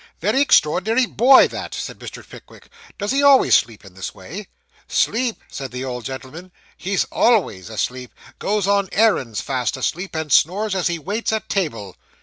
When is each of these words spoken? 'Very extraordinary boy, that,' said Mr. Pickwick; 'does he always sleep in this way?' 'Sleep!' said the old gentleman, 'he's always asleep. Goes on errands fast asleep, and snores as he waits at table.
'Very 0.19 0.41
extraordinary 0.41 1.05
boy, 1.05 1.47
that,' 1.47 1.75
said 1.75 1.99
Mr. 1.99 2.27
Pickwick; 2.27 2.69
'does 2.97 3.11
he 3.11 3.21
always 3.21 3.53
sleep 3.53 3.85
in 3.85 3.93
this 3.93 4.15
way?' 4.15 4.47
'Sleep!' 4.87 5.39
said 5.47 5.69
the 5.69 5.85
old 5.85 6.05
gentleman, 6.05 6.51
'he's 6.75 7.03
always 7.11 7.69
asleep. 7.69 8.11
Goes 8.39 8.65
on 8.65 8.89
errands 8.93 9.41
fast 9.41 9.77
asleep, 9.77 10.15
and 10.15 10.31
snores 10.33 10.73
as 10.73 10.87
he 10.87 10.97
waits 10.97 11.31
at 11.31 11.49
table. 11.49 11.97